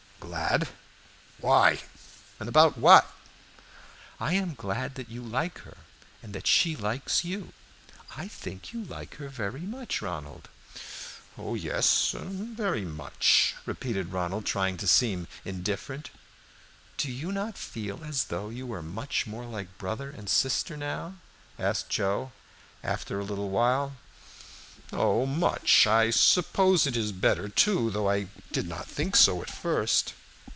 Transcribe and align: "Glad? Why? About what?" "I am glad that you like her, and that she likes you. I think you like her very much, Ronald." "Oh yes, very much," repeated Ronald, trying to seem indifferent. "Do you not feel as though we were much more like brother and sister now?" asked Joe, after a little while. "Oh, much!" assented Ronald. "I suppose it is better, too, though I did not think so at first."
"Glad? 0.21 0.69
Why? 1.39 1.81
About 2.39 2.77
what?" 2.77 3.11
"I 4.17 4.33
am 4.33 4.53
glad 4.55 4.95
that 4.95 5.09
you 5.09 5.21
like 5.21 5.59
her, 5.59 5.77
and 6.23 6.33
that 6.33 6.47
she 6.47 6.75
likes 6.75 7.25
you. 7.25 7.51
I 8.15 8.27
think 8.29 8.71
you 8.71 8.83
like 8.85 9.15
her 9.15 9.27
very 9.29 9.61
much, 9.61 10.01
Ronald." 10.01 10.47
"Oh 11.37 11.55
yes, 11.55 12.15
very 12.17 12.85
much," 12.85 13.55
repeated 13.65 14.13
Ronald, 14.13 14.45
trying 14.45 14.77
to 14.77 14.87
seem 14.87 15.27
indifferent. 15.43 16.11
"Do 16.97 17.11
you 17.11 17.31
not 17.33 17.57
feel 17.57 18.03
as 18.05 18.25
though 18.25 18.47
we 18.47 18.63
were 18.63 18.83
much 18.83 19.27
more 19.27 19.45
like 19.45 19.77
brother 19.77 20.11
and 20.11 20.29
sister 20.29 20.77
now?" 20.77 21.15
asked 21.59 21.89
Joe, 21.89 22.31
after 22.83 23.19
a 23.19 23.25
little 23.25 23.49
while. 23.49 23.97
"Oh, 24.93 25.25
much!" 25.25 25.75
assented 25.75 25.87
Ronald. 25.89 26.07
"I 26.07 26.09
suppose 26.11 26.87
it 26.87 26.97
is 26.97 27.11
better, 27.11 27.47
too, 27.49 27.91
though 27.91 28.09
I 28.09 28.27
did 28.53 28.67
not 28.67 28.87
think 28.87 29.15
so 29.17 29.41
at 29.41 29.49
first." 29.49 30.13